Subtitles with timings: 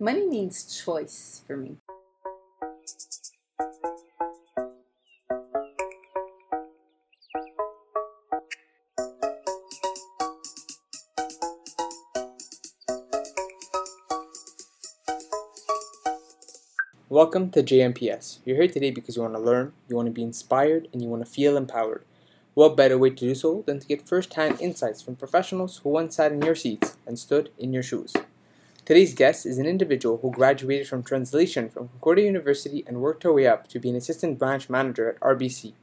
[0.00, 1.78] Money means choice for me.
[17.08, 18.38] Welcome to JMPS.
[18.44, 21.08] You're here today because you want to learn, you want to be inspired, and you
[21.08, 22.04] want to feel empowered.
[22.54, 25.88] What better way to do so than to get first hand insights from professionals who
[25.88, 28.14] once sat in your seats and stood in your shoes?
[28.88, 33.30] Today's guest is an individual who graduated from translation from Concordia University and worked her
[33.34, 35.74] way up to be an assistant branch manager at RBC.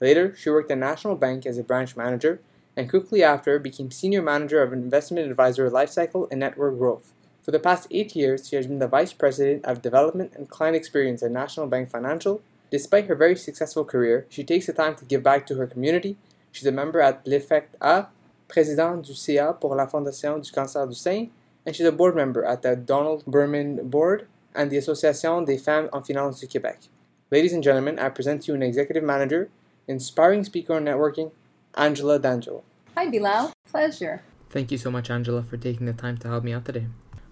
[0.00, 2.40] Later, she worked at National Bank as a branch manager
[2.74, 7.12] and quickly after became senior manager of investment advisor lifecycle and network growth.
[7.42, 10.74] For the past eight years, she has been the Vice President of Development and Client
[10.74, 12.40] Experience at National Bank Financial.
[12.70, 16.16] Despite her very successful career, she takes the time to give back to her community.
[16.50, 18.06] She's a member at L'effet A,
[18.48, 21.28] président du CA pour la Fondation du Cancer du Sein,
[21.64, 25.88] and she's a board member at the Donald Berman Board and the Association des Femmes
[25.92, 26.88] en Finance du Québec.
[27.30, 29.50] Ladies and gentlemen, I present to you an executive manager,
[29.86, 31.32] inspiring speaker on networking,
[31.74, 32.64] Angela D'Angelo.
[32.96, 33.52] Hi, Bilal.
[33.70, 34.22] Pleasure.
[34.50, 36.86] Thank you so much, Angela, for taking the time to help me out today.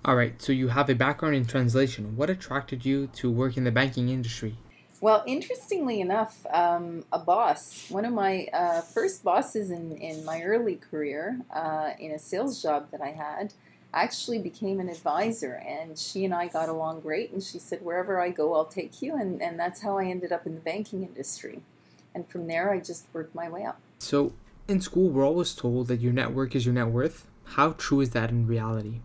[0.05, 2.17] All right, so you have a background in translation.
[2.17, 4.57] What attracted you to work in the banking industry?
[5.01, 10.43] Well, interestingly enough, um, a boss, one of my uh, first bosses in, in my
[10.43, 13.53] early career uh, in a sales job that I had,
[13.97, 15.55] actually became an advisor.
[15.67, 17.33] And she and I got along great.
[17.33, 19.17] And she said, Wherever I go, I'll take you.
[19.17, 21.63] And, and that's how I ended up in the banking industry.
[22.15, 23.81] And from there, I just worked my way up.
[23.99, 24.33] So,
[24.69, 27.27] in school, we're always told that your network is your net worth.
[27.45, 29.01] How true is that in reality?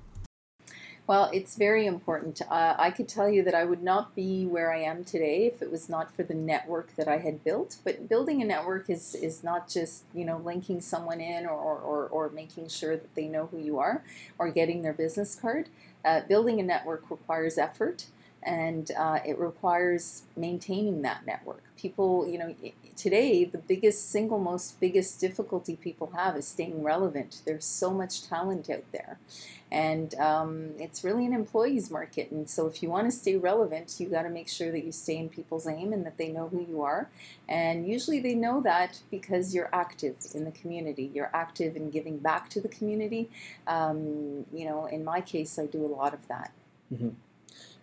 [1.07, 2.41] Well, it's very important.
[2.49, 5.61] Uh, I could tell you that I would not be where I am today if
[5.61, 7.77] it was not for the network that I had built.
[7.83, 12.07] But building a network is, is not just you know linking someone in or, or,
[12.07, 14.03] or making sure that they know who you are
[14.37, 15.69] or getting their business card.
[16.05, 18.05] Uh, building a network requires effort
[18.43, 21.63] and uh, it requires maintaining that network.
[21.77, 22.55] People, you know,
[22.95, 27.41] today the biggest, single most biggest difficulty people have is staying relevant.
[27.45, 29.19] There's so much talent out there,
[29.71, 32.31] and um, it's really an employees market.
[32.31, 34.91] And so, if you want to stay relevant, you got to make sure that you
[34.91, 37.09] stay in people's aim and that they know who you are.
[37.47, 41.11] And usually, they know that because you're active in the community.
[41.13, 43.29] You're active in giving back to the community.
[43.67, 46.51] Um, you know, in my case, I do a lot of that.
[46.93, 47.09] Mm-hmm.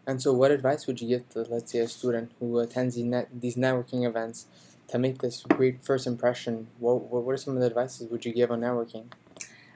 [0.08, 3.04] And so, what advice would you give to, let's say, a student who attends these,
[3.04, 4.46] net, these networking events
[4.88, 6.68] to make this great first impression?
[6.78, 9.04] What, what are some of the advices would you give on networking?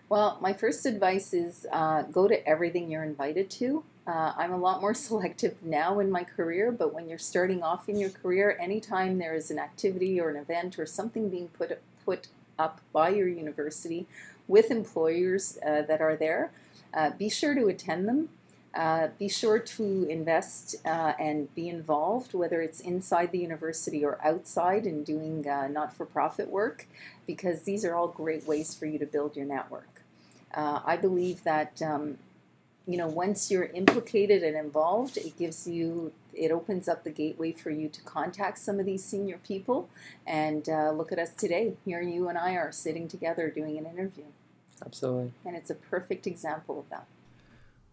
[0.09, 3.85] Well, my first advice is uh, go to everything you're invited to.
[4.07, 7.91] Uh, I'm a lot more selective now in my career, but when you're starting off
[7.91, 11.79] in your career, anytime there is an activity or an event or something being put
[12.07, 12.29] put
[12.59, 14.07] up by your university
[14.49, 16.53] with employers uh, that are there,
[16.95, 18.31] uh, be sure to attend them.
[18.75, 24.19] Uh, be sure to invest uh, and be involved, whether it's inside the university or
[24.25, 26.87] outside in doing uh, not for profit work,
[27.27, 30.03] because these are all great ways for you to build your network.
[30.55, 31.83] Uh, I believe that.
[31.83, 32.19] Um,
[32.85, 37.53] you know, once you're implicated and involved, it gives you, it opens up the gateway
[37.53, 39.89] for you to contact some of these senior people.
[40.27, 41.75] And uh, look at us today.
[41.85, 44.25] Here, you and I are sitting together doing an interview.
[44.85, 45.33] Absolutely.
[45.45, 47.07] And it's a perfect example of that.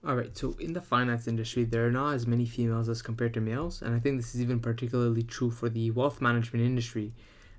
[0.08, 3.34] All right, so in the finance industry, there are not as many females as compared
[3.34, 7.12] to males, and I think this is even particularly true for the wealth management industry.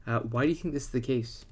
[0.06, 1.44] Uh, why do you think this is the case?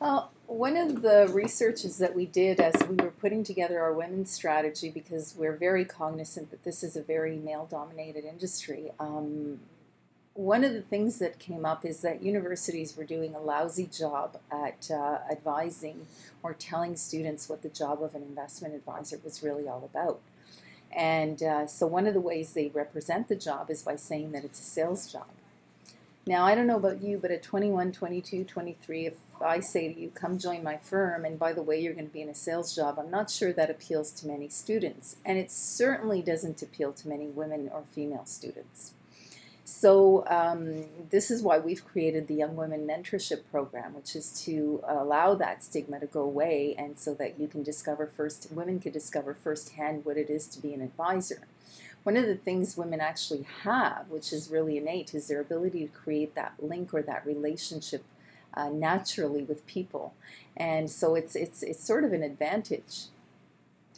[0.00, 4.30] Well, one of the researches that we did as we were putting together our women's
[4.30, 9.60] strategy, because we're very cognizant that this is a very male dominated industry, um,
[10.34, 14.38] one of the things that came up is that universities were doing a lousy job
[14.50, 16.06] at uh, advising
[16.42, 20.20] or telling students what the job of an investment advisor was really all about.
[20.94, 24.44] And uh, so, one of the ways they represent the job is by saying that
[24.44, 25.26] it's a sales job.
[26.26, 30.00] Now, I don't know about you, but at 21, 22, 23, if I say to
[30.00, 32.34] you, come join my firm, and by the way, you're going to be in a
[32.34, 35.16] sales job, I'm not sure that appeals to many students.
[35.24, 38.92] And it certainly doesn't appeal to many women or female students.
[39.64, 44.82] So, um, this is why we've created the Young Women Mentorship Program, which is to
[44.86, 48.90] allow that stigma to go away and so that you can discover first, women can
[48.90, 51.46] discover firsthand what it is to be an advisor.
[52.02, 55.92] One of the things women actually have, which is really innate, is their ability to
[55.92, 58.04] create that link or that relationship
[58.54, 60.14] uh, naturally with people.
[60.56, 63.04] And so it's, it's, it's sort of an advantage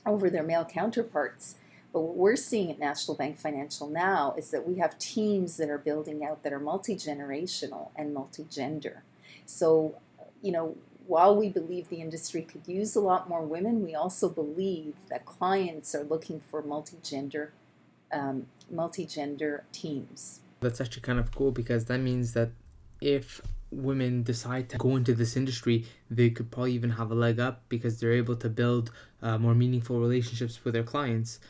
[0.04, 1.54] over their male counterparts.
[1.94, 5.70] But what we're seeing at National Bank Financial now is that we have teams that
[5.70, 9.04] are building out that are multi generational and multi gender.
[9.46, 9.96] So,
[10.42, 10.76] you know,
[11.06, 15.24] while we believe the industry could use a lot more women, we also believe that
[15.24, 17.52] clients are looking for multi gender
[18.14, 20.40] um, multi-gender teams.
[20.60, 22.50] That's actually kind of cool because that means that
[23.00, 27.40] if women decide to go into this industry, they could probably even have a leg
[27.40, 31.40] up because they're able to build uh, more meaningful relationships with their clients.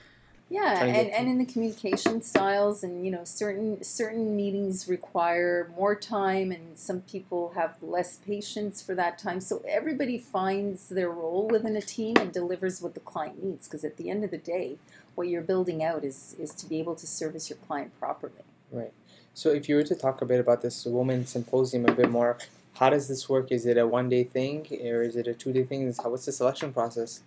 [0.55, 5.97] Yeah, and, and in the communication styles, and you know, certain certain meetings require more
[5.97, 9.41] time, and some people have less patience for that time.
[9.41, 13.67] So everybody finds their role within a team and delivers what the client needs.
[13.67, 14.77] Because at the end of the day,
[15.17, 18.45] what you're building out is is to be able to service your client properly.
[18.71, 18.93] Right.
[19.35, 22.39] So if you were to talk a bit about this woman symposium a bit more,
[22.75, 23.51] how does this work?
[23.51, 25.93] Is it a one day thing or is it a two day thing?
[26.01, 27.23] How What's the selection process?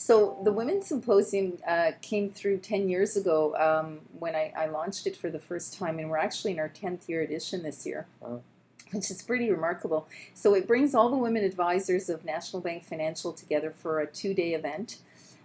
[0.00, 5.06] So the Women's Symposium uh, came through 10 years ago um, when I, I, launched
[5.06, 8.06] it for the first time, and we're actually in our 10th year edition this year.
[8.18, 8.40] Wow.
[8.92, 10.08] Which is pretty remarkable.
[10.32, 14.32] So it brings all the women advisors of National Bank Financial together for a two
[14.32, 15.00] day event.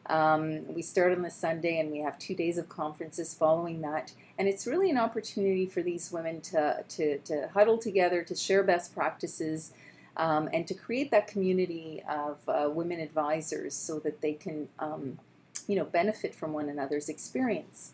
[0.06, 4.14] Um, we start on the Sunday and we have two days of conferences following that.
[4.40, 8.64] And it's really an opportunity for these women to, to, to huddle together, to share
[8.64, 9.74] best practices,
[10.18, 15.20] um, and to create that community of uh, women advisors so that they can um,
[15.68, 17.92] you know, benefit from one another's experience.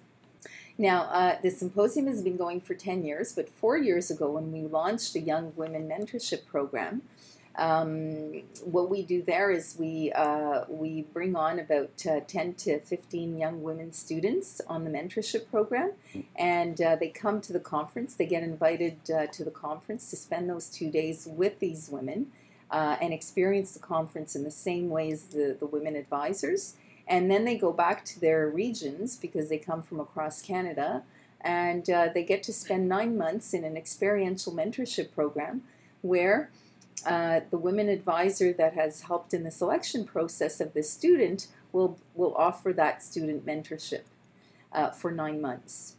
[0.78, 4.52] Now, uh, the symposium has been going for 10 years, but four years ago, when
[4.52, 7.04] we launched a Young Women Mentorship Program,
[7.58, 12.80] um, what we do there is we uh, we bring on about uh, 10 to
[12.80, 15.92] 15 young women students on the mentorship program,
[16.36, 18.16] and uh, they come to the conference.
[18.16, 22.28] They get invited uh, to the conference to spend those two days with these women
[22.72, 26.76] uh, and experience the conference in the same way as the, the women advisors.
[27.08, 31.04] And then they go back to their regions because they come from across Canada,
[31.42, 35.64] and uh, they get to spend nine months in an experiential mentorship program
[36.02, 36.50] where
[37.06, 41.98] uh, the women advisor that has helped in the selection process of the student will
[42.14, 44.04] will offer that student mentorship
[44.72, 45.96] uh, for nine months.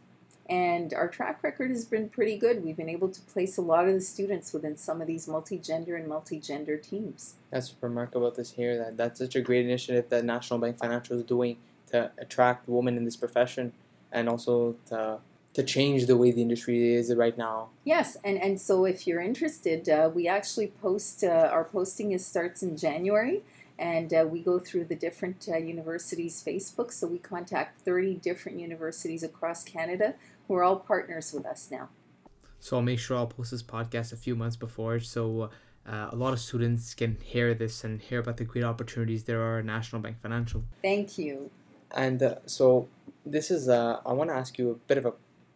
[0.49, 2.63] And our track record has been pretty good.
[2.63, 5.95] We've been able to place a lot of the students within some of these multi-gender
[5.95, 7.35] and multi-gender teams.
[7.49, 8.97] That's remarkable to hear that.
[8.97, 11.57] That's such a great initiative that National Bank Financial is doing
[11.91, 13.71] to attract women in this profession
[14.11, 15.19] and also to
[15.53, 17.69] to change the way the industry is right now.
[17.83, 22.25] Yes, and, and so if you're interested, uh, we actually post, uh, our posting is
[22.25, 23.43] starts in January,
[23.77, 26.91] and uh, we go through the different uh, universities' Facebook.
[26.91, 30.15] So we contact 30 different universities across Canada
[30.47, 31.89] who are all partners with us now.
[32.59, 35.49] So I'll make sure I'll post this podcast a few months before so
[35.85, 39.41] uh, a lot of students can hear this and hear about the great opportunities there
[39.41, 40.63] are at National Bank Financial.
[40.81, 41.51] Thank you.
[41.93, 42.87] And uh, so
[43.25, 45.13] this is, I want to ask you a bit of a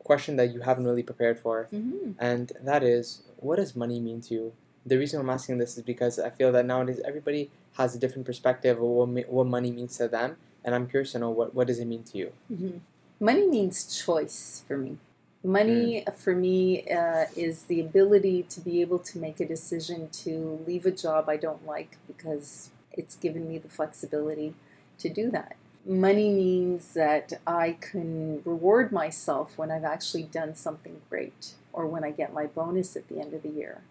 [0.09, 2.11] question that you haven't really prepared for, mm-hmm.
[2.17, 3.05] and that is,
[3.47, 4.45] what does money mean to you?
[4.85, 7.43] The reason I'm asking this is because I feel that nowadays everybody
[7.79, 11.19] has a different perspective of what, what money means to them, and I'm curious to
[11.19, 12.31] know what, what does it mean to you?
[12.51, 12.77] Mm-hmm.
[13.19, 13.75] Money means
[14.05, 14.97] choice for me.
[15.43, 16.13] Money mm.
[16.15, 20.85] for me uh, is the ability to be able to make a decision to leave
[20.85, 24.55] a job I don't like because it's given me the flexibility
[24.99, 25.55] to do that
[25.87, 32.03] money means that I can reward myself when I've actually done something great or when
[32.03, 33.81] I get my bonus at the end of the year.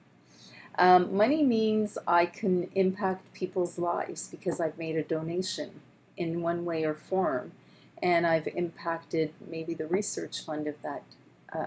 [0.78, 5.80] Um, money means I can impact people's lives because I've made a donation
[6.16, 7.52] in one way or form,
[8.02, 11.02] and I've impacted maybe the research fund of that
[11.52, 11.66] uh,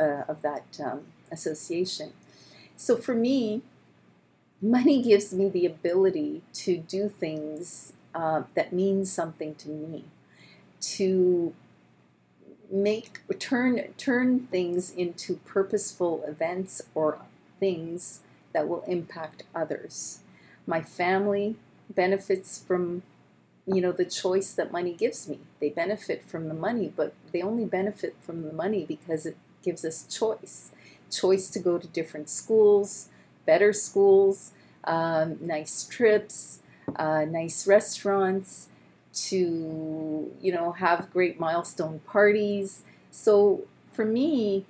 [0.00, 2.12] uh, of that um, association.
[2.76, 3.62] So for me,
[4.60, 10.04] money gives me the ability to do things uh, that means something to me,
[10.80, 11.54] to
[12.70, 17.18] make turn turn things into purposeful events or
[17.60, 18.20] things
[18.52, 20.20] that will impact others.
[20.66, 21.56] My family
[21.94, 23.02] benefits from
[23.66, 25.40] you know the choice that money gives me.
[25.60, 29.84] They benefit from the money, but they only benefit from the money because it gives
[29.84, 30.70] us choice.
[31.10, 33.08] Choice to go to different schools,
[33.46, 34.52] better schools,
[34.84, 36.60] um, nice trips,
[36.96, 38.68] uh, nice restaurants,
[39.12, 42.82] to you know have great milestone parties.
[43.10, 43.62] So
[43.92, 44.64] for me,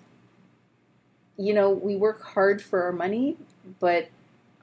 [1.37, 3.37] you know, we work hard for our money,
[3.81, 4.09] but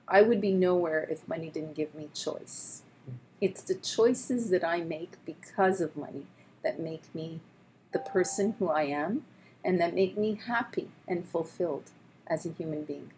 [0.07, 2.83] I would be nowhere if money didn't give me choice.
[3.41, 6.27] It's the choices that I make because of money
[6.63, 7.39] that make me
[7.93, 9.25] the person who I am
[9.63, 11.91] and that make me happy and fulfilled
[12.27, 13.11] as a human being.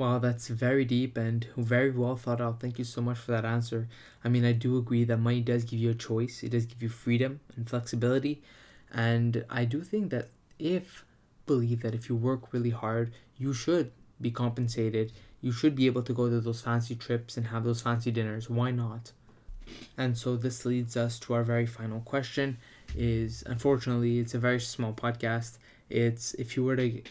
[0.00, 2.58] Wow, that's very deep and very well thought out.
[2.58, 3.86] Thank you so much for that answer.
[4.24, 6.82] I mean, I do agree that money does give you a choice, it does give
[6.82, 8.42] you freedom and flexibility.
[8.90, 10.28] And I do think that
[10.58, 11.04] if,
[11.46, 15.12] believe that if you work really hard, you should be compensated.
[15.42, 18.48] You should be able to go to those fancy trips and have those fancy dinners.
[18.48, 19.12] Why not?
[19.98, 22.56] And so this leads us to our very final question.
[22.96, 25.58] is unfortunately it's a very small podcast.
[25.90, 27.02] It's if you were to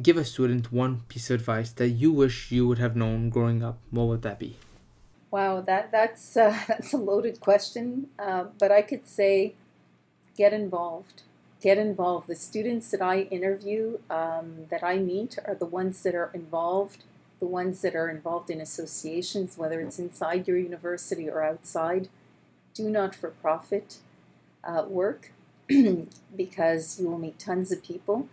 [0.00, 3.62] give a student one piece of advice that you wish you would have known growing
[3.62, 4.56] up, what would that be?
[5.30, 9.54] Wow, that that's uh, that's a loaded question, uh, but I could say,
[10.36, 11.22] get involved.
[11.60, 12.26] Get involved.
[12.26, 17.04] The students that I interview, um, that I meet, are the ones that are involved.
[17.38, 22.08] The ones that are involved in associations, whether it's inside your university or outside,
[22.74, 23.98] do not for profit
[24.64, 25.32] uh, work
[26.36, 28.28] because you will meet tons of people.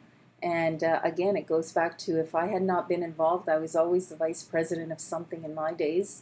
[0.48, 3.76] And uh, again, it goes back to if I had not been involved, I was
[3.76, 6.22] always the vice president of something in my days,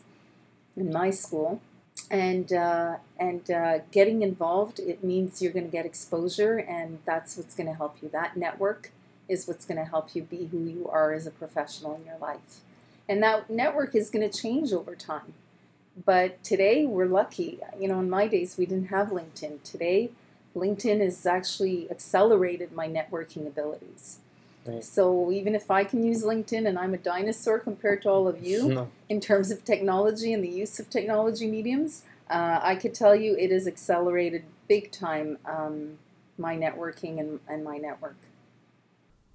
[0.75, 1.62] in my school.
[2.10, 7.38] And uh, and uh, getting involved, it means you're going to get exposure, and that's
[7.38, 8.10] what's going to help you.
[8.10, 8.91] That network
[9.29, 12.17] is what's going to help you be who you are as a professional in your
[12.17, 12.62] life.
[13.08, 15.34] And that network is going to change over time.
[16.03, 17.60] But today we're lucky.
[17.79, 19.63] You know, in my days we didn't have LinkedIn.
[19.63, 20.10] Today,
[20.55, 24.19] LinkedIn has actually accelerated my networking abilities.
[24.65, 24.83] Right.
[24.83, 28.43] So even if I can use LinkedIn and I'm a dinosaur compared to all of
[28.43, 28.91] you no.
[29.09, 33.35] in terms of technology and the use of technology mediums, uh, I could tell you
[33.35, 36.00] it has accelerated big time um,
[36.38, 38.17] my networking and, and my network.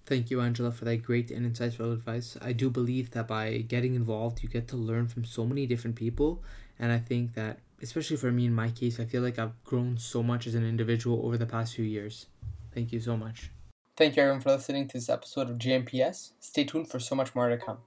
[0.06, 2.36] Thank you, Angela, for that great and insightful advice.
[2.42, 5.94] I do believe that by getting involved, you get to learn from so many different
[5.94, 6.42] people.
[6.80, 9.98] And I think that, especially for me in my case, I feel like I've grown
[9.98, 12.26] so much as an individual over the past few years.
[12.74, 13.50] Thank you so much.
[13.96, 16.32] Thank you, everyone, for listening to this episode of JMPS.
[16.40, 17.78] Stay tuned for so much more to come.